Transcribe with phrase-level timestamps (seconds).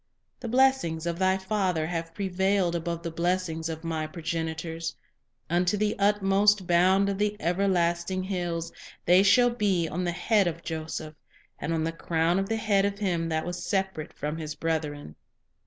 [0.39, 4.95] The blessings of thy father have prevailed Above the blessings of my progenitors
[5.47, 8.73] Unto the utmost bound of the everlasting hills;
[9.05, 11.13] They shall be on the head of Joseph,
[11.59, 15.17] And on the crown of the head of him that was separate from his brethren."